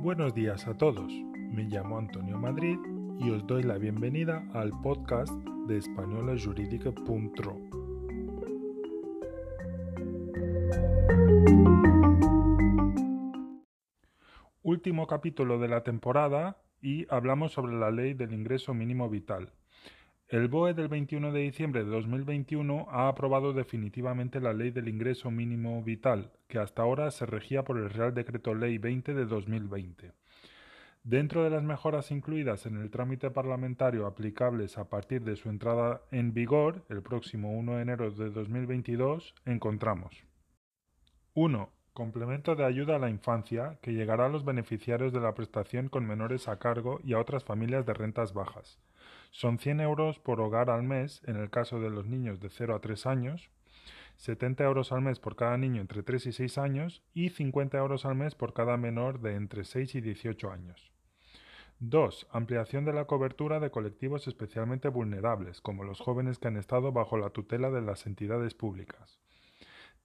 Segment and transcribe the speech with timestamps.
[0.00, 2.78] Buenos días a todos, me llamo Antonio Madrid
[3.18, 5.32] y os doy la bienvenida al podcast
[5.66, 7.56] de españolajurídica.ro.
[14.62, 19.50] Último capítulo de la temporada y hablamos sobre la ley del ingreso mínimo vital.
[20.28, 25.30] El BOE del 21 de diciembre de 2021 ha aprobado definitivamente la Ley del Ingreso
[25.30, 30.12] Mínimo Vital, que hasta ahora se regía por el Real Decreto Ley 20 de 2020.
[31.02, 36.02] Dentro de las mejoras incluidas en el trámite parlamentario aplicables a partir de su entrada
[36.10, 40.26] en vigor, el próximo 1 de enero de 2022, encontramos
[41.32, 41.77] 1.
[41.92, 46.06] Complemento de ayuda a la infancia que llegará a los beneficiarios de la prestación con
[46.06, 48.78] menores a cargo y a otras familias de rentas bajas.
[49.30, 52.76] Son 100 euros por hogar al mes en el caso de los niños de 0
[52.76, 53.50] a 3 años,
[54.16, 58.04] 70 euros al mes por cada niño entre 3 y 6 años y 50 euros
[58.04, 60.90] al mes por cada menor de entre 6 y 18 años.
[61.80, 62.26] 2.
[62.32, 67.16] Ampliación de la cobertura de colectivos especialmente vulnerables, como los jóvenes que han estado bajo
[67.16, 69.20] la tutela de las entidades públicas.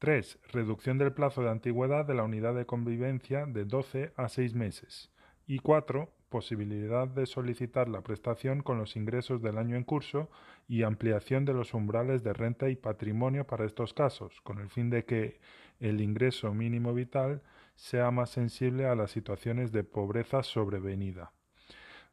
[0.03, 0.37] 3.
[0.51, 5.13] Reducción del plazo de antigüedad de la unidad de convivencia de 12 a 6 meses.
[5.47, 10.29] Y 4 posibilidad de solicitar la prestación con los ingresos del año en curso
[10.67, 14.89] y ampliación de los umbrales de renta y patrimonio para estos casos, con el fin
[14.89, 15.39] de que
[15.79, 17.41] el ingreso mínimo vital
[17.75, 21.31] sea más sensible a las situaciones de pobreza sobrevenida.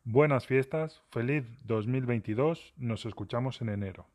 [0.05, 4.07] Buenas fiestas, feliz 2022, nos escuchamos en enero.